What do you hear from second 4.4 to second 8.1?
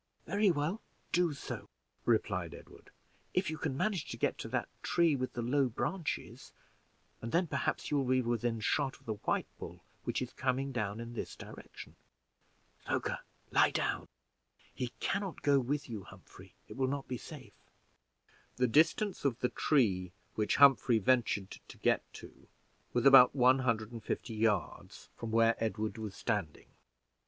that tree with the low branches, and then perhaps you will